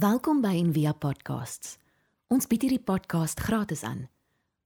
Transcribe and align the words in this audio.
Welkom 0.00 0.38
by 0.40 0.54
Envia 0.56 0.94
Podcasts. 0.96 1.74
Ons 2.32 2.46
bied 2.48 2.62
hierdie 2.64 2.80
podcast 2.80 3.40
gratis 3.44 3.82
aan. 3.84 4.06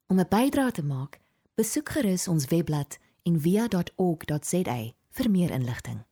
Om 0.07 0.21
'n 0.21 0.29
bydrae 0.30 0.71
te 0.71 0.84
maak, 0.84 1.18
besoek 1.58 1.88
gerus 1.88 2.29
ons 2.29 2.45
webblad 2.53 2.99
en 3.26 3.41
via.org.za 3.41 4.76
vir 5.17 5.31
meer 5.31 5.50
inligting. 5.50 6.05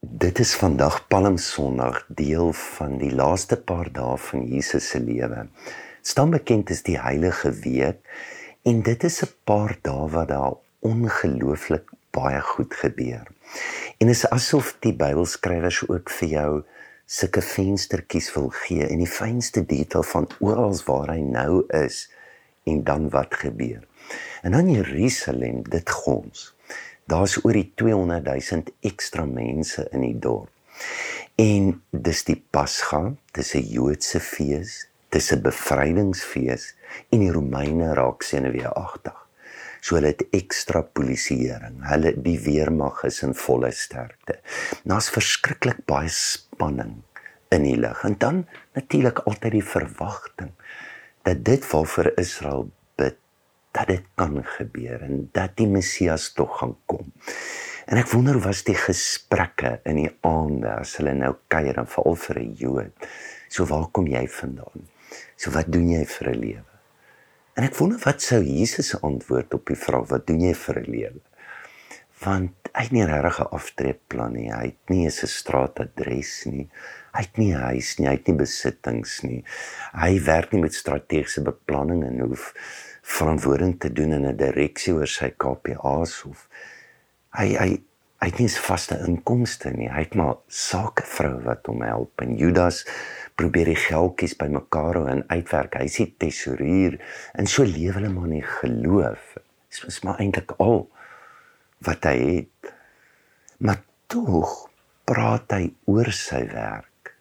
Dit 0.00 0.38
is 0.38 0.56
vandag 0.56 1.06
Palmsondag, 1.06 2.06
deel 2.08 2.52
van 2.52 2.98
die 2.98 3.14
laaste 3.14 3.56
paar 3.56 3.92
dae 3.92 4.16
van 4.16 4.46
Jesus 4.46 4.88
se 4.88 5.00
lewe. 5.00 5.48
Staan 6.02 6.30
bekend 6.30 6.70
as 6.70 6.82
die 6.82 6.98
Heilige 6.98 7.52
Week 7.52 8.02
en 8.62 8.82
dit 8.82 9.04
is 9.04 9.22
'n 9.22 9.30
paar 9.44 9.78
dae 9.82 10.08
wat 10.08 10.28
daar 10.28 10.54
ongelooflik 10.80 11.90
baie 12.10 12.40
goed 12.40 12.74
gebeur. 12.74 13.26
En 13.98 14.08
is 14.08 14.28
asof 14.28 14.76
die 14.80 14.94
Bybelskrywers 14.94 15.88
ook 15.88 16.10
vir 16.10 16.28
jou 16.28 16.64
sulke 17.06 17.42
venstertjies 17.42 18.32
wil 18.34 18.48
gee 18.66 18.86
en 18.86 18.98
die 18.98 19.10
fynste 19.10 19.62
detail 19.66 20.02
van 20.02 20.26
oral 20.42 20.74
waar 20.86 21.12
hy 21.14 21.22
nou 21.22 21.62
is 21.74 22.06
en 22.66 22.82
dan 22.84 23.08
wat 23.14 23.34
gebeur. 23.34 23.86
En 24.42 24.52
dan 24.52 24.70
Jerusalem, 24.70 25.62
dit 25.62 25.90
gons. 25.90 26.54
Daar's 27.06 27.38
oor 27.44 27.54
die 27.54 27.70
200 27.74 28.26
000 28.50 28.62
ekstra 28.80 29.24
mense 29.24 29.86
in 29.94 30.02
die 30.02 30.18
dorp. 30.18 30.50
En 31.38 31.82
dis 31.90 32.24
die 32.26 32.38
Pasga, 32.50 33.14
dis 33.32 33.54
'n 33.54 33.62
Joodse 33.62 34.20
fees, 34.20 34.88
dis 35.08 35.32
'n 35.32 35.42
bevrydingsfees 35.42 36.74
en 37.10 37.20
die 37.20 37.30
Romeine 37.30 37.94
raak 37.94 38.22
senuweeagtig. 38.22 39.25
So 39.80 39.96
hulle 39.96 40.12
het 40.14 40.24
ekstra 40.36 40.82
polisieering. 40.82 41.82
Hulle 41.90 42.14
die 42.22 42.38
weermag 42.42 43.04
is 43.08 43.22
in 43.22 43.34
volle 43.34 43.72
sterkte. 43.72 44.40
Daar's 44.84 45.10
verskriklik 45.10 45.84
baie 45.86 46.10
spanning 46.12 47.02
in 47.54 47.66
die 47.66 47.76
lug. 47.76 48.02
En 48.04 48.18
dan 48.18 48.46
natuurlik 48.74 49.18
altyd 49.24 49.58
die 49.58 49.64
verwagting 49.64 50.52
dat 51.26 51.44
dit 51.44 51.70
waarvoor 51.70 52.12
Israel 52.16 52.68
bid, 52.96 53.18
dat 53.70 53.86
dit 53.86 54.04
kan 54.14 54.38
gebeur 54.44 55.02
en 55.02 55.28
dat 55.32 55.56
die 55.56 55.68
Messias 55.68 56.32
tog 56.32 56.58
gaan 56.58 56.76
kom. 56.86 57.12
En 57.86 57.98
ek 58.00 58.10
wonder 58.10 58.38
was 58.42 58.64
die 58.66 58.78
gesprekke 58.78 59.76
in 59.86 60.00
die 60.00 60.12
aande 60.26 60.72
as 60.74 60.96
hulle 60.98 61.14
nou 61.14 61.34
kuier 61.52 61.78
en 61.78 61.86
veral 61.90 62.16
vir 62.26 62.38
'n 62.42 62.54
Jood. 62.58 63.08
So 63.48 63.64
waar 63.64 63.86
kom 63.92 64.06
jy 64.06 64.26
vandaan? 64.28 64.88
So 65.36 65.50
wat 65.50 65.70
doen 65.72 65.88
jy 65.90 66.04
vir 66.04 66.28
'n 66.30 66.40
lewe? 66.40 66.75
En 67.56 67.64
ek 67.64 67.78
wonder 67.78 68.00
wat 68.04 68.20
sou 68.20 68.42
Jesus 68.44 68.90
se 68.92 68.98
antwoord 69.00 69.54
op 69.56 69.70
die 69.70 69.78
vraag 69.80 70.10
wat 70.10 70.26
doen 70.28 70.42
jy 70.44 70.52
vir 70.60 70.78
'n 70.82 70.90
lewe? 70.92 71.20
Want 72.20 72.68
hy 72.76 72.82
het 72.84 72.92
nie 72.92 73.02
'n 73.02 73.22
regte 73.24 73.46
aftreeplan 73.48 74.32
nie. 74.32 74.50
Hy 74.52 74.64
het 74.64 74.92
nie 74.92 75.06
'n 75.06 75.10
straatadres 75.10 76.44
nie. 76.44 76.68
Hy 77.14 77.22
het 77.22 77.38
nie 77.38 77.54
'n 77.54 77.60
huis 77.60 77.98
nie, 77.98 78.08
hy 78.08 78.12
het 78.12 78.28
nie 78.28 78.36
besittings 78.36 79.22
nie. 79.22 79.44
Hy 79.92 80.20
werk 80.24 80.52
nie 80.52 80.60
met 80.60 80.74
strategiese 80.74 81.42
beplanning 81.42 82.04
en 82.04 82.20
hoef 82.20 82.52
verantwoording 83.02 83.80
te 83.80 83.92
doen 83.92 84.12
in 84.12 84.26
'n 84.26 84.36
direksie 84.36 84.92
oor 84.92 85.06
sy 85.06 85.30
KPA's 85.30 86.24
of 86.24 86.48
hy 87.30 87.56
hy 87.56 87.82
hy 88.20 88.26
het 88.28 88.38
nie 88.38 88.48
'n 88.48 88.64
vaste 88.68 88.98
inkomste 89.06 89.70
nie. 89.70 89.88
Hy 89.88 90.00
het 90.00 90.14
maar 90.14 90.36
sakevrou 90.48 91.42
wat 91.44 91.66
hom 91.66 91.82
help 91.82 92.20
en 92.20 92.36
Judas 92.36 92.84
probeer 93.36 93.68
die 93.70 93.78
geldjies 93.78 94.36
bymekaar 94.40 95.00
hou 95.00 95.06
en 95.12 95.24
uitwerk. 95.28 95.76
Hy 95.80 95.88
sê 95.92 96.08
tesourier 96.18 96.96
en 97.36 97.48
so 97.50 97.66
lewe 97.68 97.98
hulle 97.98 98.12
maar 98.12 98.32
in 98.32 98.46
geloof. 98.60 99.34
Dit 99.70 99.90
is 99.90 100.00
maar 100.06 100.20
eintlik 100.22 100.56
al 100.62 100.86
wat 101.84 102.08
hy 102.08 102.16
het. 102.16 102.72
Maar 103.60 103.82
tog 104.08 104.54
praat 105.08 105.52
hy 105.52 105.68
oor 105.90 106.10
sy 106.14 106.42
werk 106.52 107.12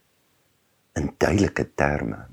in 0.96 1.12
duidelike 1.20 1.68
terme 1.76 2.26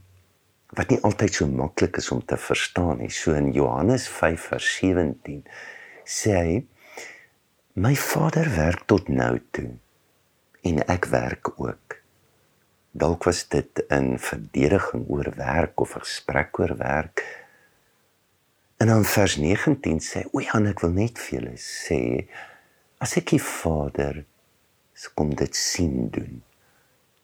wat 0.73 0.89
nie 0.89 1.01
altyd 1.05 1.35
so 1.37 1.49
maklik 1.51 1.99
is 2.01 2.09
om 2.15 2.23
te 2.25 2.39
verstaan 2.41 3.03
nie. 3.03 3.11
So 3.13 3.35
in 3.37 3.51
Johannes 3.53 4.07
5:17 4.09 5.43
sê 6.07 6.37
hy 6.39 6.55
my 7.75 7.95
Vader 7.97 8.49
werk 8.57 8.87
tot 8.87 9.09
nou 9.09 9.35
toe 9.51 9.73
en 10.63 10.81
ek 10.87 11.11
werk 11.13 11.53
ook 11.59 12.02
dalk 12.93 13.25
was 13.25 13.49
dit 13.49 13.85
in 13.89 14.19
verdediging 14.21 15.09
oor 15.09 15.33
werk 15.37 15.81
of 15.81 15.97
gesprek 15.97 16.59
oor 16.61 16.77
werk. 16.77 17.25
En 18.77 18.87
dan 18.87 19.05
vers 19.05 19.37
19 19.37 20.01
sê, 20.01 20.25
"O 20.31 20.41
Jan, 20.41 20.67
ek 20.67 20.81
wil 20.81 20.91
net 20.91 21.19
vir 21.19 21.39
julle 21.39 21.57
sê, 21.57 22.29
as 22.99 23.17
ek 23.17 23.31
die 23.31 23.43
Vader 23.43 24.25
se 24.95 25.09
kom 25.15 25.35
dit 25.35 25.57
sien 25.57 26.11
doen, 26.11 26.43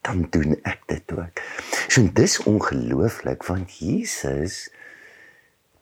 dan 0.01 0.27
doen 0.29 0.59
ek 0.63 0.87
dit 0.87 1.11
ook." 1.11 1.41
So 1.87 2.07
dis 2.13 2.43
ongelooflik 2.43 3.43
want 3.43 3.77
Jesus 3.77 4.69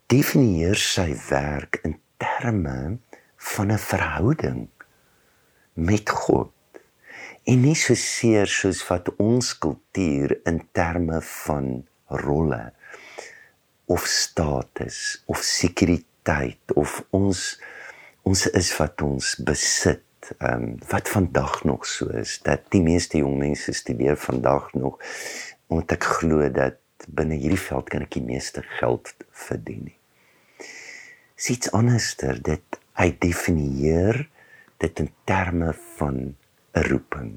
definieer 0.05 0.75
sy 0.75 1.15
werk 1.29 1.79
in 1.83 1.99
terme 2.17 2.97
van 3.37 3.71
'n 3.71 3.77
verhouding 3.77 4.67
met 5.73 6.09
God 6.09 6.51
en 7.47 7.61
nie 7.63 7.77
so 7.79 7.95
seer 7.95 8.49
soos 8.51 8.81
wat 8.89 9.07
ons 9.23 9.53
kultuur 9.63 10.33
in 10.49 10.59
terme 10.75 11.21
van 11.45 11.69
rolle 12.23 12.63
of 13.87 14.07
status 14.11 14.97
of 15.31 15.43
sekuriteit 15.47 16.73
of 16.75 16.99
ons 17.15 17.43
ons 18.27 18.41
is 18.59 18.71
wat 18.79 19.03
ons 19.05 19.35
besit 19.47 20.03
ehm 20.39 20.63
um, 20.63 20.71
wat 20.91 21.07
vandag 21.07 21.61
nog 21.63 21.85
so 21.87 22.09
is 22.21 22.33
dat 22.43 22.65
die 22.75 22.81
meeste 22.83 23.21
jong 23.21 23.37
mense 23.39 23.71
studeer 23.71 24.19
vandag 24.19 24.73
nog 24.75 24.99
omdat 25.71 25.95
ek 25.95 26.07
glo 26.17 26.49
dat 26.51 26.81
binne 27.07 27.37
hierdie 27.39 27.61
veld 27.61 27.87
kan 27.93 28.03
ek 28.03 28.17
die 28.17 28.25
meeste 28.25 28.63
geld 28.79 29.13
verdien. 29.31 29.87
Sits 31.37 31.71
anderster 31.77 32.39
dit 32.43 32.79
hy 32.99 33.07
definieer 33.23 34.25
dit 34.83 34.99
in 35.03 35.09
terme 35.29 35.71
van 35.99 36.35
'n 36.77 36.85
roeping. 36.89 37.31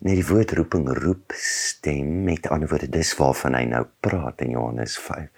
Net 0.00 0.16
die 0.16 0.24
woord 0.24 0.54
roeping 0.56 0.86
roep 0.96 1.34
stem 1.36 2.22
met 2.24 2.48
ander 2.48 2.68
woorde 2.68 2.88
dis 2.88 3.12
waarvan 3.18 3.56
hy 3.58 3.66
nou 3.68 3.82
praat 4.00 4.40
in 4.40 4.54
Johannes 4.56 4.96
5. 4.98 5.28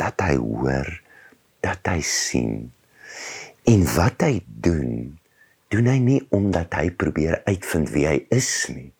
Dat 0.00 0.24
hy 0.26 0.34
hoor, 0.40 0.90
dat 1.62 1.86
hy 1.86 2.00
sien. 2.02 2.72
En 3.70 3.86
wat 3.94 4.26
hy 4.26 4.42
doen, 4.46 5.14
doen 5.70 5.86
hy 5.86 5.98
nie 6.02 6.20
omdat 6.34 6.74
hy 6.74 6.90
probeer 6.90 7.40
uitvind 7.46 7.94
wie 7.94 8.06
hy 8.10 8.18
is 8.34 8.50
nie. 8.74 8.90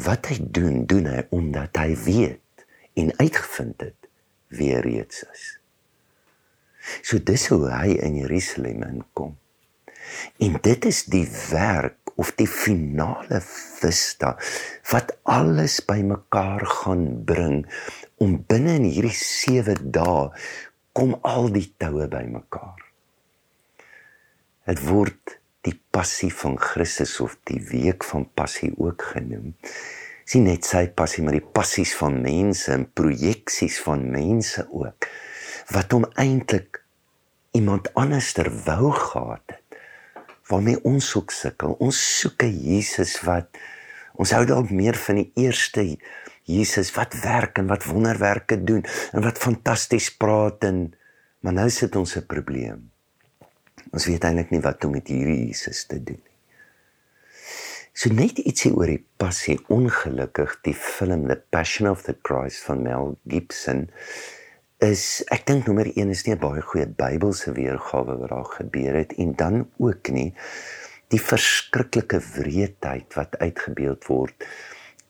Wat 0.00 0.32
hy 0.32 0.40
doen, 0.40 0.84
doen 0.88 1.06
hy 1.12 1.22
omdat 1.36 1.76
hy 1.76 1.92
weet 2.06 2.66
en 2.96 3.12
uitgevind 3.20 3.84
het 3.84 4.08
wie 4.56 4.72
hy 4.72 4.80
reeds 4.80 5.24
is. 5.28 5.48
So 7.04 7.20
dis 7.20 7.50
hoe 7.52 7.66
hy 7.68 7.98
in 8.00 8.22
Jerusalem 8.22 8.86
inkom. 8.88 9.36
En 10.42 10.58
dit 10.62 10.84
is 10.84 11.04
die 11.12 11.26
werk 11.50 12.12
of 12.16 12.32
die 12.40 12.48
finale 12.48 13.40
vista 13.80 14.34
wat 14.90 15.12
alles 15.22 15.80
bymekaar 15.84 16.64
gaan 16.80 17.06
bring 17.28 17.64
om 18.22 18.38
binne 18.48 18.78
in 18.80 18.88
hierdie 18.88 19.16
7 19.16 19.90
dae 19.92 20.30
kom 20.96 21.12
al 21.28 21.50
die 21.52 21.68
toue 21.76 22.08
bymekaar. 22.08 22.80
Dit 24.66 24.80
word 24.88 25.36
die 25.66 25.76
passie 25.92 26.32
van 26.32 26.56
Christus 26.62 27.18
of 27.20 27.36
die 27.50 27.60
week 27.68 28.06
van 28.06 28.24
passie 28.38 28.72
ook 28.78 29.10
genoem. 29.12 29.52
Sien 30.26 30.46
net 30.48 30.66
sy 30.66 30.86
passie 30.88 31.22
maar 31.22 31.36
die 31.36 31.44
passies 31.58 31.92
van 31.98 32.16
mense 32.24 32.72
en 32.74 32.88
projeksies 32.98 33.78
van 33.84 34.08
mense 34.10 34.64
ook 34.72 35.08
wat 35.74 35.92
hom 35.92 36.06
eintlik 36.22 36.80
iemand 37.58 37.92
anderster 37.98 38.48
wou 38.66 38.92
gehad 38.94 39.42
het 39.50 39.65
waarmee 40.48 40.82
ons 40.84 41.08
soek 41.10 41.30
sukkel. 41.30 41.76
Ons 41.78 41.98
soek 42.20 42.42
'n 42.42 42.58
Jesus 42.72 43.20
wat 43.22 43.48
ons 44.14 44.30
hou 44.32 44.44
dalk 44.44 44.70
meer 44.70 44.96
van 44.96 45.14
die 45.14 45.30
eerste 45.34 45.96
Jesus 46.44 46.92
wat 46.94 47.14
werk 47.22 47.58
en 47.58 47.66
wat 47.66 47.84
wonderwerke 47.84 48.64
doen 48.64 48.84
en 49.12 49.22
wat 49.22 49.38
fantasties 49.38 50.10
praat 50.16 50.64
en 50.64 50.94
maar 51.40 51.52
nou 51.52 51.70
sit 51.70 51.96
ons 51.96 52.16
'n 52.16 52.26
probleem. 52.26 52.90
Ons 53.92 54.06
weet 54.06 54.24
eintlik 54.24 54.50
nie 54.50 54.60
wat 54.60 54.84
om 54.84 54.90
met 54.92 55.08
hierdie 55.08 55.46
Jesus 55.46 55.84
te 55.86 56.02
doen 56.02 56.22
nie. 56.24 56.36
So 57.96 58.12
net 58.12 58.36
ietsie 58.44 58.74
oor 58.76 58.90
die 58.92 59.00
passie 59.16 59.54
ongelukkig 59.72 60.58
die 60.66 60.74
film 60.76 61.30
The 61.30 61.38
Passion 61.54 61.88
of 61.88 62.02
the 62.04 62.12
Christ 62.28 62.66
van 62.68 62.82
Mel 62.84 63.14
Gibson 63.24 63.86
is 64.84 65.24
ek 65.32 65.46
dink 65.48 65.66
nommer 65.66 65.88
1 65.88 66.10
is 66.10 66.24
nie 66.26 66.34
'n 66.34 66.40
baie 66.40 66.62
goeie 66.62 66.86
Bybelse 66.86 67.52
weergawe 67.52 68.16
wat 68.20 68.30
daar 68.30 68.44
gebeur 68.44 68.94
het 68.94 69.12
en 69.18 69.32
dan 69.32 69.70
ook 69.78 70.08
nie 70.08 70.34
die 71.08 71.20
verskriklike 71.20 72.20
wreedheid 72.20 73.14
wat 73.14 73.38
uitgebeeld 73.38 74.04
word 74.04 74.34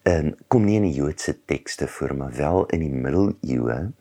en 0.03 0.35
kom 0.47 0.65
nie 0.65 0.77
in 0.77 0.87
die 0.87 0.99
Joodse 0.99 1.35
tekste 1.45 1.87
voor 1.87 2.15
maar 2.15 2.35
wel 2.35 2.65
in 2.65 2.79
die 2.79 2.93
middeleeue 2.93 3.91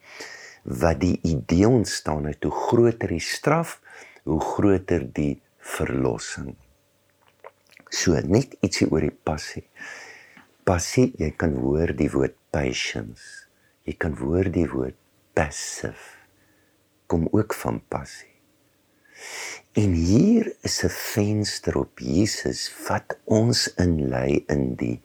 wat 0.64 1.00
die 1.00 1.18
idee 1.22 1.68
ontstaan 1.68 2.26
het 2.26 2.42
hoe 2.44 2.52
groter 2.52 3.08
die 3.08 3.20
straf 3.20 3.80
hoe 4.22 4.40
groter 4.40 5.12
die 5.12 5.42
verlossing 5.58 6.56
So 7.96 8.18
net 8.18 8.56
ietsie 8.66 8.88
oor 8.90 9.04
die 9.04 9.14
passie. 9.14 9.62
Passie, 10.66 11.12
jy 11.20 11.30
kan 11.38 11.54
hoor 11.62 11.92
die 11.94 12.08
woord 12.10 12.34
patience. 12.50 13.46
Jy 13.86 13.94
kan 14.02 14.16
hoor 14.18 14.50
die 14.50 14.66
woord 14.66 14.98
passive 15.36 16.14
kom 17.06 17.28
ook 17.30 17.54
van 17.54 17.82
passie. 17.92 18.32
En 19.76 19.92
hier 19.92 20.48
is 20.60 20.82
'n 20.84 20.88
venster 20.88 21.76
op 21.78 21.98
Jesus 21.98 22.72
wat 22.88 23.18
ons 23.24 23.74
inlei 23.74 24.44
in 24.46 24.74
die 24.74 25.02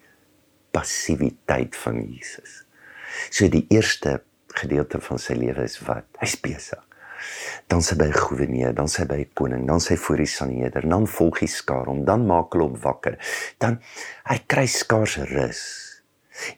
passiwiteit 0.72 1.76
van 1.76 2.02
Jesus. 2.02 2.64
So 3.30 3.50
die 3.50 3.66
eerste 3.70 4.24
gedeelte 4.48 5.02
van 5.02 5.20
sy 5.20 5.34
lewe 5.34 5.64
is 5.64 5.80
wat? 5.80 6.06
Hy's 6.20 6.40
besig 6.40 6.88
dan 7.68 7.84
sy 7.86 7.96
by 8.00 8.10
goewerneur, 8.12 8.74
dan 8.76 8.90
sy 8.92 9.06
by 9.10 9.24
koning, 9.38 9.66
dan 9.68 9.82
sy 9.84 9.98
voor 10.00 10.18
die 10.24 10.30
Sanhedrin, 10.30 10.92
dan 10.92 11.08
volg 11.08 11.42
hy 11.44 11.50
skaar 11.52 11.88
om, 11.92 12.04
dan 12.08 12.26
maak 12.28 12.54
hulle 12.56 12.70
hom 12.70 12.78
wakker. 12.82 13.18
Dan 13.62 13.80
hy 14.30 14.38
kry 14.48 14.66
skaars 14.68 15.18
rus. 15.32 15.64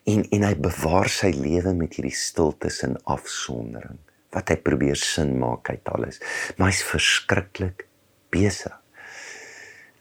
En 0.09 0.23
en 0.29 0.47
hy 0.47 0.53
bewaar 0.59 1.09
sy 1.11 1.31
lewe 1.35 1.73
met 1.77 1.97
hierdie 1.97 2.15
stiltes 2.15 2.81
en 2.87 2.97
afsondering 3.09 3.99
wat 4.33 4.49
hy 4.49 4.57
probeer 4.65 4.97
sin 4.97 5.35
maak 5.41 5.69
uit 5.69 5.89
alles. 5.93 6.19
Maar 6.57 6.71
hy's 6.71 6.83
verskriklik 6.87 7.85
besig. 8.33 8.73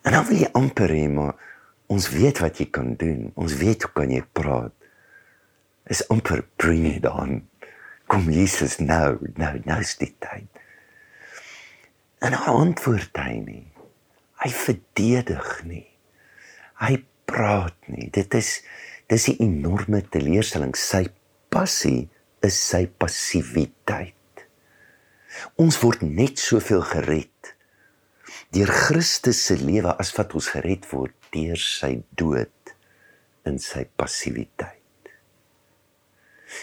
En 0.03 0.17
dan 0.17 0.25
wil 0.27 0.41
jy 0.41 0.49
amper 0.59 0.93
hê 0.95 1.05
maar 1.13 1.37
ons 1.93 2.09
weet 2.15 2.41
wat 2.43 2.63
jy 2.63 2.71
kan 2.73 2.95
doen. 2.99 3.29
Ons 3.37 3.59
weet 3.61 3.85
hoe 3.85 3.93
kan 4.01 4.13
jy 4.13 4.23
praat. 4.35 4.75
Is 5.93 6.05
amper 6.13 6.47
bring 6.57 6.87
it 6.89 7.07
on. 7.11 7.43
Kom 8.09 8.31
Jesus 8.33 8.79
nou, 8.81 9.19
nou, 9.37 9.53
nou 9.67 9.79
is 9.83 9.95
die 10.01 10.11
tyd. 10.23 10.49
En 12.23 12.35
hy 12.39 12.55
antwoord 12.55 13.19
hy 13.19 13.39
nie. 13.43 13.67
Hy 14.43 14.51
verdedig 14.55 15.49
nie. 15.67 15.87
Hy 16.83 16.97
praat 17.31 17.77
nie. 17.91 18.09
Dit 18.15 18.35
is 18.39 18.61
dis 19.13 19.29
'n 19.29 19.43
enorme 19.45 20.01
teleurstelling. 20.09 20.75
Sy 20.77 21.05
passie 21.53 22.09
is 22.41 22.57
sy 22.69 22.87
passiwiteit. 22.87 24.47
Ons 25.61 25.81
word 25.85 26.01
net 26.03 26.39
soveel 26.39 26.85
gered 26.95 27.29
deur 28.53 28.69
Christus 28.69 29.41
se 29.47 29.57
lewe 29.57 29.93
as 30.03 30.13
wat 30.17 30.35
ons 30.37 30.49
gered 30.55 30.85
word 30.93 31.15
deur 31.33 31.61
sy 31.61 32.03
dood 32.21 32.73
in 33.49 33.59
sy 33.59 33.85
passiwiteit. 33.97 34.81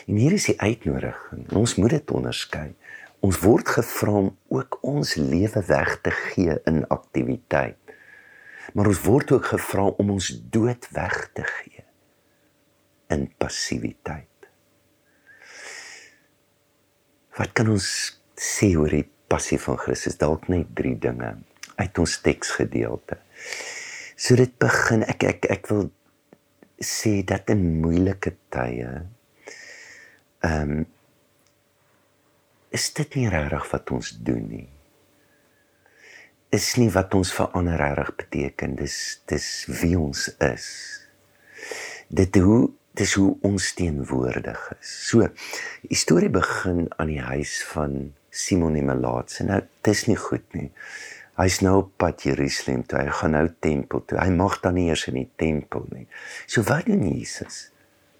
En 0.08 0.16
hier 0.22 0.34
is 0.34 0.46
die 0.50 0.60
uitnodiging. 0.62 1.48
Ons 1.54 1.76
moet 1.78 1.98
dit 1.98 2.12
onderskei. 2.12 2.74
Ons 3.26 3.42
word 3.42 3.68
gevra 3.68 4.12
om 4.12 4.30
ook 4.54 4.80
ons 4.82 5.16
lewe 5.16 5.64
weg 5.68 5.98
te 6.02 6.14
gee 6.14 6.58
in 6.66 6.86
aktiwiteit. 6.88 7.78
Maar 8.74 8.88
ons 8.94 9.02
word 9.06 9.32
ook 9.32 9.46
gevra 9.54 9.90
om 9.98 10.18
ons 10.18 10.30
dood 10.50 10.90
weg 10.94 11.30
te 11.34 11.44
gee 11.44 11.79
in 13.14 13.28
passiwiteit. 13.42 14.50
Wat 17.40 17.54
kan 17.56 17.72
ons 17.72 17.88
sê 18.40 18.74
oor 18.76 18.92
die 18.92 19.06
passie 19.32 19.60
van 19.62 19.80
Christus? 19.80 20.20
Dalk 20.20 20.50
net 20.52 20.74
drie 20.76 20.98
dinge 21.00 21.38
uit 21.80 22.02
ons 22.02 22.18
teksgedeelte. 22.26 23.20
So 24.20 24.36
dit 24.36 24.52
begin 24.60 25.06
ek 25.08 25.24
ek 25.30 25.48
ek 25.56 25.70
wil 25.72 25.88
sê 26.84 27.20
dat 27.28 27.52
in 27.52 27.64
moeilike 27.84 28.36
tye 28.54 28.90
ehm 30.44 30.74
um, 30.80 30.88
is 32.70 32.92
dit 32.94 33.16
nie 33.18 33.30
regtig 33.34 33.66
wat 33.72 33.92
ons 33.96 34.12
doen 34.22 34.44
nie. 34.46 34.68
Is 36.54 36.76
nie 36.78 36.90
wat 36.94 37.16
ons 37.18 37.32
vir 37.34 37.56
ander 37.58 37.82
regtig 37.82 38.12
beteken. 38.24 38.76
Dis 38.78 38.98
dis 39.30 39.48
wie 39.82 39.96
ons 39.98 40.28
is. 40.46 40.68
Dit 42.14 42.38
hoe 42.38 42.70
dis 42.98 43.14
hoe 43.14 43.38
ons 43.46 43.74
teenwoordig 43.78 44.62
is. 44.80 44.94
So, 45.10 45.28
die 45.86 45.98
storie 45.98 46.32
begin 46.34 46.88
aan 46.98 47.12
die 47.12 47.22
huis 47.22 47.60
van 47.72 48.14
Simon 48.30 48.78
die 48.78 48.86
Melaatse. 48.86 49.46
Nou, 49.48 49.62
dis 49.86 50.06
nie 50.10 50.18
goed 50.20 50.46
nie. 50.58 50.70
Hy's 51.40 51.62
nou 51.64 51.78
op 51.86 51.92
pad 52.02 52.26
Jerusalem 52.28 52.84
toe. 52.84 53.00
Hy 53.00 53.14
gaan 53.22 53.36
nou 53.38 53.46
tempel 53.64 54.04
toe. 54.06 54.20
Hy 54.20 54.30
mag 54.36 54.58
dan 54.64 54.76
nie 54.76 54.90
eers 54.90 55.06
in 55.08 55.22
die 55.22 55.30
tempel 55.40 55.86
nie. 55.94 56.06
So 56.50 56.66
wat 56.68 56.90
doen 56.90 57.06
Jesus? 57.08 57.70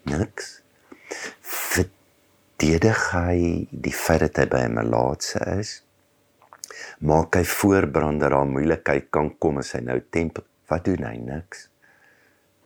Niks. 0.08 0.62
Verdedig 1.44 3.02
hy 3.12 3.36
die 3.70 3.94
feit 3.94 4.24
dat 4.24 4.40
hy 4.40 4.46
by 4.48 4.64
'n 4.68 4.78
melaatse 4.78 5.42
is. 5.58 5.82
Maak 7.00 7.36
hy 7.36 7.44
voorbrande 7.44 8.28
daar 8.30 8.46
moeilikheid 8.46 9.10
kan 9.10 9.34
kom 9.38 9.58
as 9.58 9.72
hy 9.72 9.80
nou 9.84 10.00
tempel. 10.10 10.44
Wat 10.68 10.84
doen 10.84 11.04
hy 11.04 11.16
niks? 11.16 11.69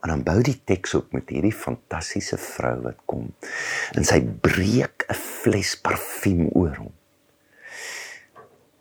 En 0.05 0.11
dan 0.11 0.21
bou 0.25 0.37
die 0.45 0.59
teks 0.69 0.93
op 0.99 1.15
met 1.17 1.31
hierdie 1.33 1.53
fantastiese 1.55 2.37
vrou 2.37 2.75
wat 2.83 2.99
kom. 3.09 3.31
En 3.97 4.05
sy 4.05 4.19
breek 4.21 5.07
'n 5.09 5.17
fles 5.17 5.73
parfuum 5.81 6.45
oor 6.53 6.75
hom. 6.77 6.93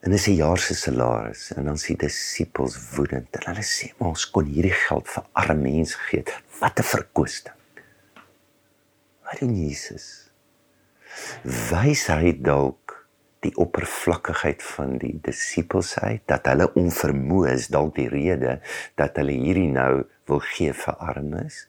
En 0.05 0.11
dis 0.13 0.29
'n 0.29 0.37
jaar 0.37 0.59
se 0.59 0.75
salaris 0.75 1.53
en 1.57 1.65
dan 1.65 1.79
sien 1.79 1.97
die 1.97 2.07
disippels 2.07 2.77
woedend 2.93 3.37
en 3.37 3.47
hulle 3.49 3.65
sê 3.65 3.95
maar 3.97 4.09
ons 4.09 4.31
kon 4.31 4.45
hierdie 4.45 4.77
geld 4.89 5.09
vir 5.09 5.25
arme 5.33 5.63
mense 5.63 5.97
gee. 5.97 6.25
Wat 6.61 6.79
'n 6.79 6.83
verkoosting. 6.83 7.57
Wat 9.25 9.41
doen 9.41 9.57
Jesus? 9.57 10.25
wys 11.45 12.07
hy 12.11 12.33
dalk 12.41 12.95
die 13.45 13.53
oppervlakkigheid 13.61 14.63
van 14.65 14.97
die 15.03 15.15
disippels 15.25 15.99
uit 16.01 16.23
dat 16.31 16.47
hulle 16.49 16.71
onvermoë 16.81 17.53
is 17.53 17.69
dalk 17.73 17.95
die 17.99 18.09
rede 18.09 18.59
dat 19.01 19.19
hulle 19.21 19.37
hierdie 19.37 19.69
nou 19.69 20.05
wil 20.31 20.43
gee 20.55 20.73
vir 20.73 21.01
armes 21.13 21.65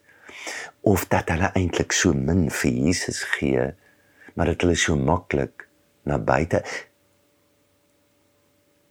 of 0.81 1.07
dat 1.12 1.30
hulle 1.34 1.52
eintlik 1.56 1.96
so 1.96 2.13
min 2.13 2.50
vir 2.50 2.72
Jesus 2.88 3.24
gee 3.36 3.69
maar 4.36 4.52
dit 4.52 4.66
hulle 4.66 4.78
so 4.80 4.98
maklik 5.00 5.68
na 6.06 6.18
buite 6.31 6.63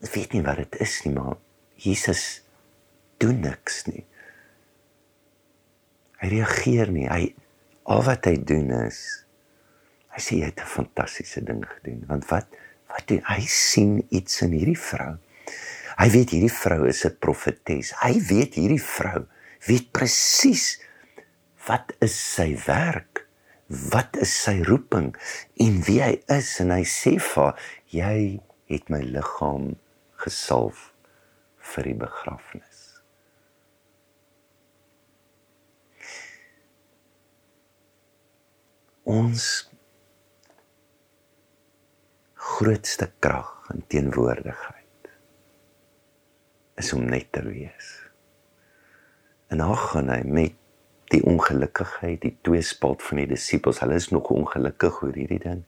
ek 0.05 0.11
weet 0.13 0.33
nie 0.35 0.45
wat 0.45 0.61
dit 0.63 0.79
is 0.87 1.01
nie 1.05 1.13
maar 1.17 1.37
Jesus 1.87 2.23
doen 3.21 3.41
niks 3.43 3.85
nie 3.89 4.05
hy 6.21 6.31
reageer 6.37 6.91
nie 6.91 7.07
hy 7.11 7.23
al 7.85 8.01
wat 8.07 8.25
hy 8.29 8.35
doen 8.41 8.71
is 8.85 9.03
Hy 10.15 10.21
sê 10.23 10.37
jy 10.39 10.47
het 10.47 10.61
'n 10.63 10.71
fantastiese 10.77 11.41
ding 11.43 11.63
gedoen 11.67 12.05
want 12.07 12.25
wat 12.31 12.47
wat 12.87 13.07
doen 13.07 13.23
hy 13.27 13.41
sien 13.51 13.99
iets 14.09 14.41
in 14.45 14.53
hierdie 14.55 14.79
vrou. 14.79 15.17
Hy 15.99 16.07
weet 16.09 16.31
hierdie 16.31 16.55
vrou 16.55 16.87
is 16.87 17.03
'n 17.05 17.17
profetes. 17.19 17.91
Hy 17.99 18.13
weet 18.29 18.55
hierdie 18.55 18.81
vrou 18.81 19.27
weet 19.67 19.91
presies 19.95 20.75
wat 21.65 21.95
is 22.05 22.15
sy 22.35 22.51
werk? 22.67 23.23
Wat 23.65 24.17
is 24.21 24.33
sy 24.43 24.59
roeping 24.67 25.15
en 25.61 25.79
wie 25.87 26.01
hy 26.03 26.13
is 26.33 26.51
en 26.61 26.73
hy 26.75 26.83
sê 26.85 27.15
vir 27.17 27.41
haar 27.41 27.71
jy 27.89 28.17
het 28.69 28.89
my 28.93 29.01
liggaam 29.01 29.73
gesalf 30.21 30.91
vir 31.73 31.89
die 31.89 31.97
begrafnis. 32.05 32.81
Ons 39.05 39.47
grootste 42.55 43.09
krag 43.21 43.51
en 43.73 43.85
teenwoordigheid 43.91 45.11
is 46.81 46.91
om 46.93 47.05
net 47.09 47.31
te 47.35 47.43
wees. 47.45 48.04
En 49.47 49.61
dan 49.61 49.77
gaan 49.77 50.09
hy 50.09 50.21
met 50.25 50.53
die 51.13 51.21
ongelukkigheid, 51.25 52.21
die 52.23 52.33
tweespalt 52.41 53.03
van 53.05 53.21
die 53.21 53.29
disippels, 53.35 53.79
hulle 53.83 53.97
is 53.99 54.09
nog 54.13 54.31
ongelukkig 54.33 55.01
oor 55.05 55.13
hierdie 55.13 55.41
ding. 55.43 55.61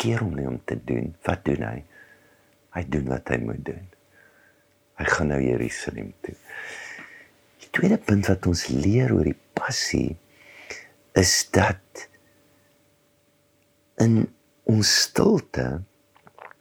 Keer 0.00 0.24
om 0.24 0.32
nie 0.36 0.48
om 0.48 0.60
te 0.64 0.78
doen, 0.84 1.12
wat 1.28 1.44
doen 1.44 1.64
hy? 1.66 1.78
Hy 2.76 2.84
doen 2.88 3.10
wat 3.12 3.28
hy 3.32 3.40
moet 3.42 3.60
doen. 3.66 3.84
Hy 5.00 5.08
gaan 5.12 5.30
nou 5.32 5.40
Jerusalem 5.42 6.14
toe. 6.24 6.36
Die 7.60 7.68
tweede 7.76 8.00
punt 8.00 8.30
wat 8.30 8.48
ons 8.48 8.66
leer 8.72 9.12
oor 9.12 9.28
die 9.28 9.38
passie 9.56 10.16
is 11.18 11.34
dat 11.52 12.06
in 14.00 14.22
ons 14.70 14.90
stilte 15.04 15.66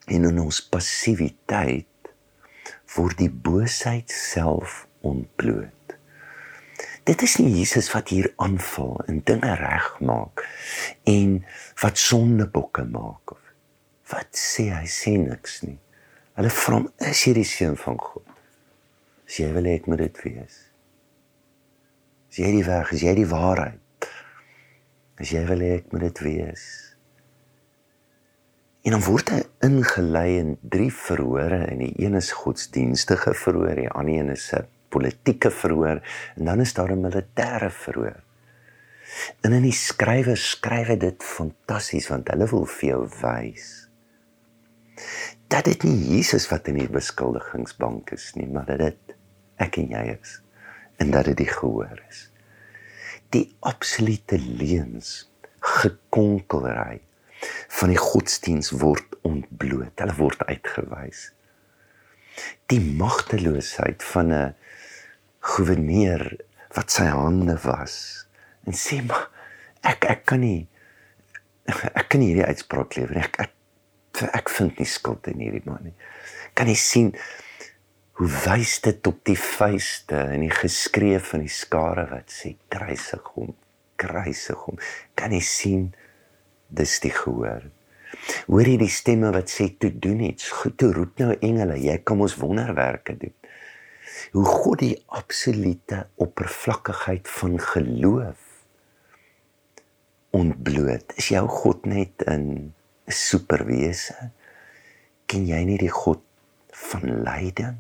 en 0.10 0.28
in 0.28 0.40
ons 0.42 0.60
passiwiteit 0.74 2.12
word 2.96 3.20
die 3.22 3.32
boosheid 3.32 4.12
self 4.12 4.84
ontbloot. 5.02 5.96
Dit 7.10 7.22
is 7.26 7.38
nie 7.40 7.50
Jesus 7.58 7.90
wat 7.94 8.12
hier 8.14 8.32
aanval 8.38 9.00
en 9.10 9.22
dinge 9.26 9.54
regmaak 9.58 10.44
en 11.10 11.40
wat 11.82 11.98
sondebokke 11.98 12.86
maak 12.86 13.34
of 13.34 13.46
wat 14.12 14.30
sê 14.38 14.70
hy 14.74 14.86
sê 14.90 15.16
niks 15.22 15.62
nie. 15.66 15.78
Hulle 16.38 16.52
vra 16.54 16.80
hom 16.80 16.90
is 17.10 17.24
jy 17.26 17.34
die 17.40 17.48
seun 17.48 17.78
van 17.78 17.98
God? 18.02 18.26
As 19.30 19.38
jy 19.42 19.50
wil 19.54 19.68
hê 19.70 19.76
ek 19.80 19.90
moet 19.90 20.04
dit 20.06 20.22
wees. 20.26 20.60
As 22.30 22.40
jy 22.42 22.54
die 22.60 22.66
weg, 22.66 22.94
as 22.94 23.04
jy 23.06 23.16
die 23.18 23.28
waarheid. 23.30 24.10
As 25.20 25.34
jy 25.34 25.44
wil 25.50 25.66
hê 25.66 25.76
ek 25.82 25.92
moet 25.94 26.08
dit 26.08 26.24
wees. 26.26 26.66
En 28.88 28.96
dan 28.96 29.04
word 29.06 29.34
hy 29.34 29.44
ingelei 29.66 30.30
in 30.40 30.52
drie 30.62 30.92
verhore 30.94 31.66
en 31.68 31.82
die 31.84 31.94
een 32.00 32.18
is 32.18 32.32
godsdienstige 32.34 33.36
verhoor, 33.38 33.76
die 33.76 33.90
ander 33.92 34.22
een 34.22 34.32
is 34.34 34.50
'n 34.54 34.66
politieke 34.90 35.52
verhoor 35.52 36.02
en 36.36 36.46
dan 36.46 36.60
is 36.60 36.74
daar 36.74 36.92
'n 36.92 37.02
militêre 37.02 37.70
verhoor. 37.70 38.24
En 39.42 39.54
in 39.54 39.64
die 39.64 39.76
skrywer 39.76 40.38
skryf 40.38 40.88
hy 40.88 40.98
dit 40.98 41.24
fantasties 41.24 42.08
want 42.08 42.30
hulle 42.30 42.48
wil 42.48 42.66
vir 42.66 42.90
jou 42.90 43.10
wys 43.22 43.90
dat 45.50 45.66
dit 45.66 45.84
nie 45.88 46.16
Jesus 46.16 46.46
wat 46.52 46.68
in 46.70 46.78
die 46.78 46.92
beskuldigingsbank 46.92 48.14
is 48.14 48.32
nie, 48.38 48.48
maar 48.48 48.68
dat 48.70 48.84
dit 48.84 49.16
ek 49.64 49.80
en 49.82 49.96
jy 49.96 50.04
is 50.14 50.38
en 51.02 51.14
dat 51.16 51.30
dit 51.32 51.40
die 51.42 51.50
gehoor 51.50 51.98
is. 52.10 52.28
Die 53.34 53.46
absolute 53.66 54.38
leuns 54.38 55.30
gekonkelry 55.80 57.00
van 57.80 57.94
die 57.94 58.00
godsdiens 58.00 58.74
word 58.82 59.18
ontbloot. 59.28 59.96
Hulle 60.02 60.16
word 60.20 60.44
uitgewys. 60.52 61.30
Die 62.72 62.82
magteloosheid 63.00 64.04
van 64.12 64.34
'n 64.34 64.56
goewerneur 65.40 66.26
wat 66.76 66.92
sy 66.94 67.08
hande 67.10 67.56
was 67.64 67.96
en 68.68 68.76
sê 68.78 69.00
maar 69.06 69.30
ek 69.88 70.06
ek 70.12 70.26
kan 70.30 70.44
nie 70.44 70.68
ek 71.70 72.10
kan 72.10 72.22
nie 72.22 72.32
hierdie 72.32 72.48
uitspraak 72.50 72.98
lewer 72.98 73.16
nie. 73.16 73.26
Ek, 73.26 73.40
ek 73.46 73.56
ek 74.36 74.52
vind 74.52 74.80
nie 74.82 74.90
skuld 74.90 75.30
in 75.32 75.40
hierdie 75.44 75.64
man 75.68 75.86
nie. 75.86 75.96
Kan 76.58 76.68
jy 76.72 76.76
sien 76.80 77.12
hoe 78.20 78.28
wys 78.44 78.80
dit 78.84 79.08
op 79.08 79.22
die 79.28 79.38
vuiste 79.40 80.18
en 80.34 80.44
die 80.44 80.52
geskreef 80.52 81.32
van 81.34 81.46
die 81.46 81.54
skare 81.54 82.04
wat 82.10 82.34
sê 82.34 82.56
kruisig 82.74 83.30
hom, 83.38 83.54
kruisig 84.02 84.66
hom. 84.66 84.80
Kan 85.16 85.36
jy 85.36 85.44
sien 85.46 85.86
dis 86.68 86.98
die 87.06 87.14
gehoor. 87.16 87.70
Hoor 88.50 88.68
jy 88.68 88.76
die 88.82 88.92
stemme 88.92 89.32
wat 89.32 89.54
sê 89.54 89.70
toe 89.80 89.94
doen 89.94 90.26
iets, 90.28 90.50
goed 90.52 90.76
toe 90.82 90.92
roep 90.96 91.22
nou 91.22 91.32
engele, 91.38 91.78
jy 91.80 92.00
kan 92.04 92.20
ons 92.26 92.36
wonderwerke 92.42 93.16
doen. 93.22 93.39
Hoe 94.32 94.46
God 94.46 94.80
die 94.80 94.96
absolute 95.08 96.08
oppervlakkigheid 96.16 97.28
van 97.28 97.60
geloof 97.60 98.50
ontbloot. 100.36 101.14
Is 101.18 101.32
jou 101.34 101.46
God 101.48 101.86
net 101.86 102.24
'n 102.26 102.74
superwese? 103.06 104.32
Ken 105.26 105.46
jy 105.46 105.64
nie 105.66 105.78
die 105.78 105.94
God 105.94 106.22
van 106.72 107.24
lyding? 107.24 107.78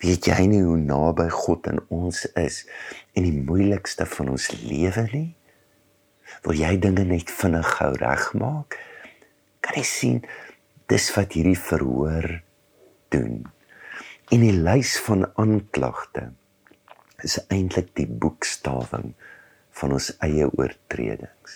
Weet 0.00 0.26
jy 0.26 0.46
nie 0.46 0.62
hoe 0.62 0.76
naby 0.76 1.28
God 1.28 1.68
aan 1.68 1.80
ons 1.88 2.26
is 2.36 2.66
in 3.12 3.22
die 3.22 3.42
moeilikste 3.42 4.06
van 4.06 4.28
ons 4.28 4.50
lewe 4.50 5.08
nie? 5.12 5.36
Wil 6.42 6.52
jy 6.52 6.76
dinge 6.78 7.04
net 7.04 7.30
vinnig 7.30 7.66
gou 7.78 7.92
regmaak? 7.96 8.78
Kan 9.60 9.74
jy 9.74 9.82
sien 9.82 10.24
dis 10.86 11.08
wat 11.16 11.32
hierdie 11.32 11.58
verhoor 11.58 12.42
doen? 13.08 13.55
In 14.34 14.42
die 14.42 14.56
lys 14.58 14.96
van 15.06 15.22
aanklagte 15.38 16.32
is 17.22 17.36
eintlik 17.46 17.92
die 17.94 18.08
boekstawing 18.10 19.12
van 19.78 19.94
ons 19.94 20.08
eie 20.24 20.48
oortredings. 20.50 21.54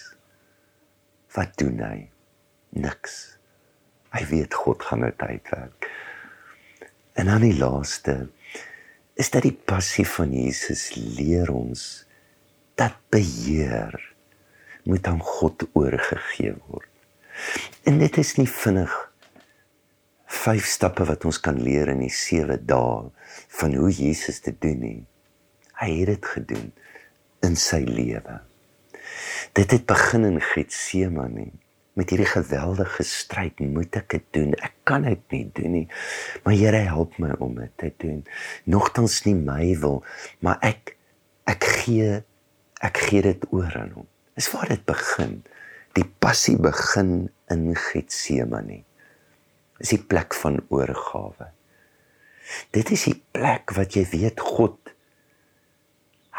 Wat 1.34 1.56
doen 1.58 1.82
hy? 1.82 1.96
Niks. 2.78 3.16
Hy 4.14 4.22
weet 4.30 4.54
God 4.54 4.86
gaan 4.86 5.02
dit 5.02 5.18
uitwerk. 5.18 5.90
En 7.18 7.26
dan 7.26 7.42
die 7.42 7.58
laaste 7.58 8.28
is 9.18 9.34
dat 9.34 9.48
die 9.48 9.56
passie 9.66 10.06
van 10.06 10.30
Jesus 10.30 10.92
leer 10.94 11.50
ons 11.50 12.04
dat 12.78 12.94
beheer 13.10 13.98
moet 14.86 15.10
aan 15.10 15.18
God 15.26 15.66
oorgegee 15.74 16.54
word. 16.70 16.86
En 17.82 17.98
dit 17.98 18.22
is 18.22 18.36
nie 18.38 18.48
vinnig 18.48 18.94
vyf 20.30 20.66
stappe 20.70 21.06
wat 21.08 21.24
ons 21.28 21.40
kan 21.42 21.58
leer 21.60 21.90
in 21.92 22.04
die 22.04 22.12
7 22.14 22.60
dae 22.66 23.08
van 23.60 23.74
hoe 23.74 23.90
Jesus 23.90 24.40
dit 24.44 24.58
doen 24.62 24.78
nie. 24.82 25.00
Hy 25.80 25.88
het 26.02 26.12
dit 26.12 26.28
gedoen 26.34 26.68
in 27.46 27.56
sy 27.58 27.80
lewe. 27.86 28.38
Dit 29.56 29.72
het 29.74 29.86
begin 29.88 30.28
in 30.28 30.38
Getsemane 30.44 31.50
met 31.98 32.12
hierdie 32.12 32.28
geweldige 32.30 33.04
stryd 33.04 33.58
moet 33.66 33.96
ek 33.98 34.12
dit 34.14 34.26
doen 34.36 34.54
ek 34.62 34.76
kan 34.88 35.02
dit 35.04 35.24
nie 35.34 35.42
doen 35.58 35.74
nie 35.74 35.86
maar 36.44 36.54
Here 36.54 36.84
help 36.86 37.18
my 37.20 37.34
om 37.42 37.58
dit 37.58 37.72
te 37.82 37.90
doen 38.00 38.22
nogtans 38.70 39.18
nie 39.26 39.34
my 39.34 39.74
wil 39.82 39.98
maar 40.38 40.62
ek 40.64 40.94
ek 41.50 41.66
gee 41.82 42.22
ek 42.80 43.02
gee 43.08 43.26
dit 43.26 43.44
oor 43.50 43.74
aan 43.76 43.90
hom 43.98 44.06
Dis 44.40 44.48
waar 44.56 44.70
dit 44.72 44.84
begin. 44.88 45.42
Die 45.92 46.06
passie 46.24 46.56
begin 46.56 47.28
in 47.52 47.74
Getsemane. 47.76 48.78
Dis 49.80 49.94
die 49.96 50.02
plek 50.12 50.36
van 50.36 50.60
oorgawe. 50.68 51.50
Dit 52.74 52.90
is 52.92 53.06
die 53.08 53.16
plek 53.32 53.72
wat 53.76 53.96
jy 53.96 54.04
weet 54.12 54.42
God 54.44 54.94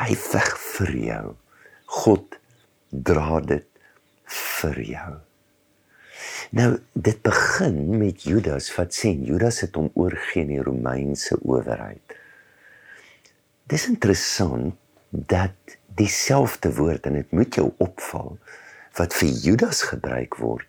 hy 0.01 0.15
veg 0.17 0.53
vir 0.61 0.93
jou. 1.05 1.25
God 2.01 2.37
dra 2.89 3.41
dit 3.45 3.67
vir 4.61 4.79
jou. 4.85 5.11
Nou 6.51 6.69
dit 6.93 7.21
begin 7.23 7.77
met 7.97 8.23
Judas 8.27 8.69
wat 8.75 8.95
sê 8.95 9.13
Judas 9.15 9.61
het 9.63 9.77
hom 9.79 9.89
oorgegee 9.95 10.45
aan 10.45 10.53
die 10.55 10.65
Romeinse 10.65 11.37
owerheid. 11.41 12.17
Dis 13.71 13.87
interessant 13.87 14.75
dat 15.09 15.77
dieselfde 15.95 16.73
woord 16.75 17.07
en 17.07 17.17
dit 17.19 17.31
moet 17.35 17.55
jou 17.55 17.69
opval 17.83 18.35
wat 18.99 19.15
vir 19.15 19.31
Judas 19.45 19.85
gebruik 19.87 20.37
word 20.39 20.67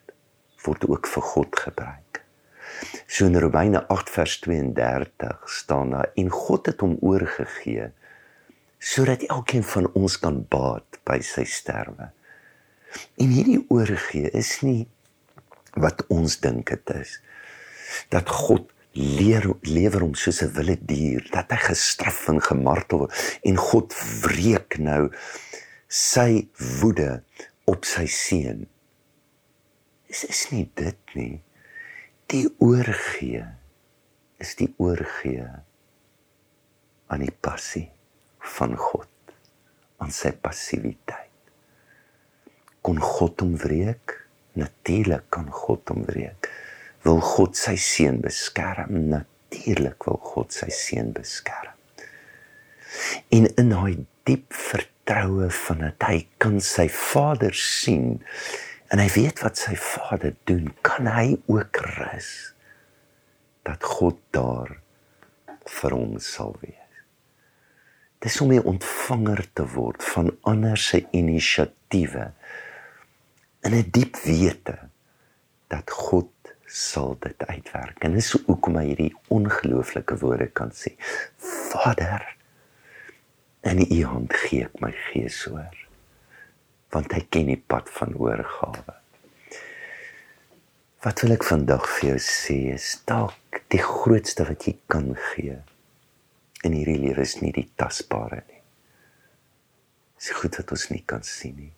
word 0.63 0.85
ook 0.87 1.07
vir 1.11 1.23
God 1.27 1.59
gebruik. 1.59 2.02
So 3.07 3.25
in 3.25 3.39
Romeine 3.39 3.83
8 3.87 4.09
vers 4.09 4.39
32 4.39 5.49
staan 5.49 5.93
daar 5.95 6.11
en 6.15 6.29
God 6.29 6.65
het 6.65 6.81
hom 6.81 6.97
oorgegee 7.01 7.91
sodat 8.83 9.21
elkeen 9.31 9.63
van 9.63 9.87
ons 9.95 10.17
kan 10.19 10.41
baat 10.51 10.99
by 11.07 11.21
sy 11.23 11.45
sterwe. 11.47 12.09
En 13.15 13.31
hierdie 13.31 13.61
oorgee 13.71 14.27
is 14.35 14.57
nie 14.61 14.87
wat 15.79 16.03
ons 16.11 16.35
dink 16.43 16.73
dit 16.73 16.95
is 16.97 17.15
dat 18.11 18.29
God 18.29 18.67
leer 18.93 19.47
lewer 19.65 20.03
hom 20.05 20.13
soos 20.15 20.41
'n 20.43 20.51
wilde 20.57 20.77
dier 20.85 21.23
dat 21.31 21.51
hy 21.51 21.59
gestraf 21.69 22.27
en 22.29 22.41
gemartel 22.41 23.05
word 23.05 23.39
en 23.41 23.57
God 23.57 23.95
wreek 24.25 24.77
nou 24.77 25.09
sy 25.87 26.47
woede 26.81 27.23
op 27.65 27.85
sy 27.85 28.05
seun. 28.05 28.67
Dis 30.07 30.25
is 30.25 30.51
nie 30.51 30.69
dit 30.75 31.15
nie. 31.15 31.41
Die 32.31 32.47
oorgee 32.63 33.43
is 34.41 34.55
die 34.59 34.69
oorgee 34.77 35.47
aan 37.07 37.23
die 37.23 37.35
passie 37.45 37.89
van 38.57 38.75
God 38.79 39.09
aan 40.03 40.11
sy 40.11 40.33
passiwiteit. 40.35 41.29
Kon 42.83 42.99
God 42.99 43.43
hom 43.43 43.55
wreek? 43.61 44.19
Natuurlik 44.59 45.29
kan 45.33 45.47
God 45.51 45.89
hom 45.93 46.03
wreek 46.09 46.51
wil 47.03 47.19
God 47.23 47.57
sy 47.59 47.75
seun 47.79 48.21
beskerm. 48.23 49.09
Natuurlik 49.11 50.07
wil 50.07 50.19
God 50.23 50.55
sy 50.55 50.69
seun 50.73 51.11
beskerm. 51.15 51.75
En 53.33 53.47
in 53.59 53.71
daai 53.73 54.03
diep 54.27 54.53
vertroue 54.55 55.49
van 55.65 55.81
dat 55.83 56.05
hy 56.07 56.19
kan 56.41 56.59
sy 56.63 56.87
Vader 56.93 57.55
sien 57.57 58.21
en 58.93 59.01
hy 59.01 59.09
weet 59.15 59.41
wat 59.41 59.57
sy 59.57 59.73
Vader 59.79 60.35
doen, 60.45 60.69
kan 60.85 61.09
hy 61.09 61.33
ook 61.49 61.79
rus 61.97 62.53
dat 63.65 63.81
God 63.81 64.19
daar 64.35 64.75
vir 65.79 65.95
hom 65.95 66.19
sal 66.21 66.53
wees. 66.61 66.77
Dis 68.21 68.39
om 68.41 68.53
'n 68.53 68.63
ontvanger 68.63 69.41
te 69.53 69.65
word 69.65 70.03
van 70.03 70.29
ander 70.41 70.77
se 70.77 71.05
inisiatiewe 71.11 72.31
in 73.63 73.73
'n 73.73 73.89
diep 73.91 74.15
wete 74.15 74.77
dat 75.67 75.89
God 75.89 76.29
sal 76.65 77.17
dit 77.19 77.45
uitwerk. 77.45 78.03
En 78.03 78.13
dis 78.13 78.31
hoekom 78.31 78.75
hy 78.75 78.85
hierdie 78.85 79.15
ongelooflike 79.27 80.17
woorde 80.17 80.47
kan 80.47 80.71
sê. 80.71 80.95
Vader, 81.37 82.35
in 83.61 83.79
U 83.79 84.03
hand 84.05 84.33
gee 84.33 84.65
ek 84.65 84.79
my 84.79 84.91
gees 84.91 85.47
oor. 85.47 85.82
Want 86.93 87.13
hy 87.15 87.23
ken 87.33 87.49
die 87.49 87.59
pad 87.59 87.89
van 87.89 88.13
oorgawe. 88.21 88.97
Wat 91.03 91.21
wil 91.23 91.35
ek 91.35 91.43
vandag 91.43 91.87
vir 91.97 92.13
jou 92.13 92.19
sê? 92.21 92.57
Is 92.77 92.95
dalk 93.09 93.63
die 93.73 93.81
grootste 93.81 94.45
wat 94.47 94.67
jy 94.69 94.77
kan 94.91 95.11
gee 95.33 95.59
in 96.63 96.75
hierdie 96.77 96.99
lewe 97.01 97.23
is 97.23 97.37
nie 97.41 97.51
die 97.55 97.67
tasbare 97.79 98.41
nie. 98.47 98.61
Dis 100.17 100.31
goed 100.39 100.55
wat 100.59 100.71
ons 100.75 100.87
nie 100.93 101.03
kan 101.07 101.25
sien 101.27 101.57
nie. 101.59 101.73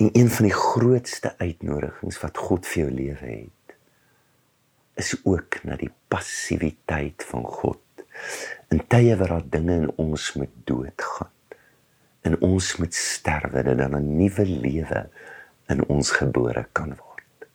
En 0.00 0.10
een 0.16 0.28
van 0.32 0.48
die 0.48 0.56
grootste 0.56 1.32
uitnodigings 1.40 2.20
wat 2.20 2.40
God 2.40 2.68
vir 2.68 2.82
jou 2.82 2.90
lewe 2.92 3.30
het, 3.30 3.74
is 5.00 5.14
ook 5.24 5.62
na 5.64 5.78
die 5.80 5.92
passiwiteit 6.12 7.24
van 7.30 7.46
God. 7.48 8.04
In 8.72 8.82
tye 8.92 9.16
waar 9.16 9.38
daar 9.38 9.48
dinge 9.56 9.78
in 9.86 9.92
ons 10.02 10.32
moet 10.36 10.52
doodgaan, 10.68 11.32
in 12.22 12.36
ons 12.40 12.76
moet 12.76 12.94
sterwe 12.94 13.62
dat 13.62 13.78
dan 13.78 13.96
'n 13.96 14.16
nuwe 14.16 14.44
lewe 14.46 15.08
in 15.68 15.84
ons 15.86 16.10
gebore 16.10 16.66
kan 16.72 16.96
word. 16.96 17.48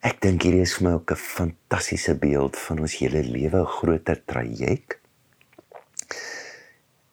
Ek 0.00 0.20
dink 0.20 0.42
hierdie 0.42 0.62
is 0.62 0.74
vir 0.74 0.88
my 0.88 0.94
ook 0.94 1.10
'n 1.10 1.16
fantastiese 1.16 2.14
beeld 2.14 2.56
van 2.56 2.78
ons 2.78 2.98
hele 2.98 3.22
lewe, 3.22 3.60
'n 3.60 3.74
groter 3.78 4.24
traject 4.24 4.98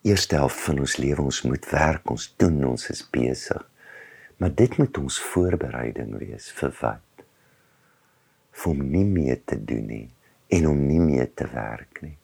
eerste 0.06 0.36
helfte 0.38 0.62
van 0.62 0.78
ons 0.84 0.96
lewe 0.96 1.22
ons 1.22 1.40
moet 1.42 1.70
werk, 1.70 2.10
ons 2.10 2.26
doen, 2.38 2.60
ons 2.64 2.90
is 2.92 3.02
besig. 3.10 3.62
Maar 4.36 4.52
dit 4.54 4.76
moet 4.78 4.98
ons 5.00 5.16
voorbereiding 5.32 6.12
wees 6.20 6.50
vir 6.58 6.74
wat? 6.80 7.24
Vir 8.56 8.70
om 8.72 8.84
nie 8.92 9.04
meer 9.04 9.40
te 9.44 9.58
doen 9.58 9.86
nie 9.90 10.06
en 10.54 10.68
om 10.70 10.78
nie 10.86 11.00
meer 11.02 11.32
te 11.34 11.48
werk 11.50 12.02
nie. 12.04 12.14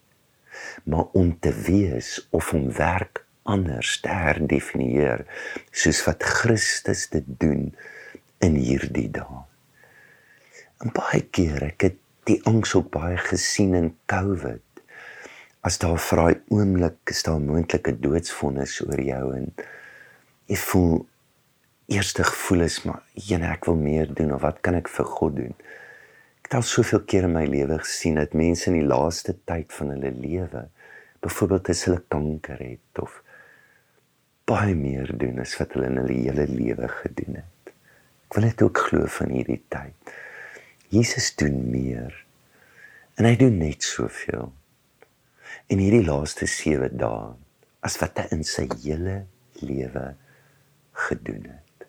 Maar 0.84 1.10
om 1.18 1.32
te 1.40 1.50
wees 1.66 2.20
of 2.30 2.52
om 2.54 2.68
werk 2.76 3.24
anders 3.48 3.96
te 4.04 4.12
herdefinieer 4.12 5.24
soos 5.70 6.02
wat 6.06 6.22
Christus 6.22 7.08
dit 7.12 7.26
doen 7.42 7.70
in 8.42 8.58
hierdie 8.58 9.08
dae. 9.10 9.42
En 10.82 10.92
baie 10.94 11.22
keer 11.30 11.70
ek 11.72 11.88
het 11.88 11.98
die 12.30 12.38
angs 12.46 12.74
ook 12.78 12.90
baie 12.94 13.18
gesien 13.18 13.74
in 13.74 13.90
COVID 14.10 14.62
as 15.66 15.78
daar 15.78 15.98
vir 16.02 16.20
daai 16.20 16.54
oomblik 16.54 17.10
is 17.14 17.22
daar 17.26 17.42
moontlike 17.42 17.94
doodsvonnis 18.02 18.80
oor 18.86 19.00
jou 19.02 19.24
en 19.36 19.48
jy 20.50 20.58
voel 20.58 20.96
eerste 21.92 22.26
gevoel 22.26 22.66
is 22.66 22.80
maar 22.86 23.02
jene 23.28 23.50
ek 23.50 23.68
wil 23.70 23.78
meer 23.78 24.10
doen 24.10 24.34
of 24.34 24.42
wat 24.42 24.58
kan 24.66 24.78
ek 24.78 24.90
vir 24.90 25.10
God 25.18 25.36
doen 25.38 25.54
ek 25.54 26.48
het 26.50 26.56
al 26.58 26.66
soveel 26.66 27.04
keer 27.06 27.28
in 27.28 27.36
my 27.36 27.44
lewe 27.46 27.78
gesien 27.82 28.18
dat 28.18 28.34
mense 28.38 28.70
in 28.70 28.80
die 28.80 28.88
laaste 28.90 29.36
tyd 29.50 29.70
van 29.78 29.94
hulle 29.94 30.10
lewe 30.18 30.64
byvoorbeeld 31.22 31.70
as 31.74 31.84
hulle 31.86 32.02
kanker 32.10 32.58
het 32.58 33.02
of 33.02 33.21
baie 34.48 34.74
meer 34.78 35.12
doen 35.18 35.40
as 35.42 35.54
wat 35.60 35.76
hulle 35.76 35.90
in 35.90 36.00
hulle 36.02 36.18
hele 36.24 36.48
lewe 36.50 36.88
gedoen 37.02 37.40
het 37.42 37.72
ek 37.72 38.38
wil 38.38 38.48
dit 38.48 38.66
ook 38.66 38.82
glo 38.88 39.12
van 39.18 39.36
hierdie 39.36 39.60
tyd 39.72 40.16
Jesus 40.92 41.30
doen 41.40 41.62
meer 41.72 42.16
en 43.18 43.28
hy 43.28 43.36
doen 43.40 43.58
net 43.60 43.84
soveel 43.86 44.50
en 45.72 45.80
hierdie 45.80 46.04
laaste 46.04 46.48
7 46.50 46.96
dae 47.00 47.32
as 47.86 47.98
wat 48.00 48.20
hy 48.20 48.28
in 48.36 48.44
sy 48.46 48.66
hele 48.84 49.22
lewe 49.62 50.12
gedoen 51.08 51.46
het. 51.48 51.86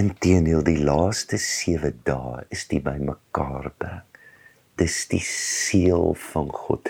Inteendeel 0.00 0.64
die 0.66 0.80
laaste 0.82 1.38
7 1.40 2.00
dae 2.06 2.44
is 2.54 2.66
die 2.70 2.80
bymekaar 2.84 3.70
bring. 3.78 4.02
Dis 4.74 5.04
die 5.06 5.22
seël 5.22 6.16
van 6.18 6.48
God. 6.50 6.88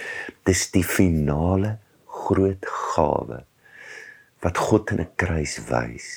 Dis 0.49 0.71
die 0.73 0.85
finale 0.87 1.77
groot 2.09 2.65
gawe 2.95 3.43
wat 4.45 4.61
God 4.61 4.91
in 4.93 5.01
'n 5.01 5.15
kruis 5.17 5.59
wys 5.71 6.09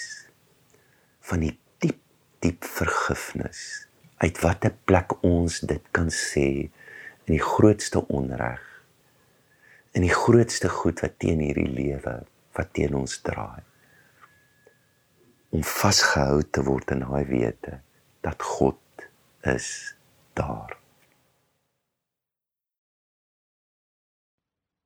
van 1.29 1.39
die 1.39 1.55
diep 1.79 1.99
diep 2.39 2.63
vergifnis. 2.63 3.87
Uit 4.17 4.41
watter 4.41 4.73
plek 4.85 5.23
ons 5.23 5.59
dit 5.59 5.83
kan 5.91 6.09
sê 6.09 6.69
in 7.25 7.33
die 7.35 7.43
grootste 7.43 8.07
onreg 8.07 8.67
in 9.97 10.05
die 10.05 10.13
grootste 10.13 10.69
goed 10.69 11.01
wat 11.01 11.15
teen 11.23 11.39
hierdie 11.41 11.69
lewe 11.73 12.19
wat 12.57 12.69
teen 12.77 12.93
ons 12.97 13.17
draai 13.25 13.63
om 15.55 15.63
vasgehou 15.65 16.43
te 16.53 16.61
word 16.67 16.91
in 16.93 17.01
daai 17.05 17.23
wete 17.29 17.79
dat 18.25 18.43
God 18.43 19.07
is 19.47 19.95
daar. 20.37 20.75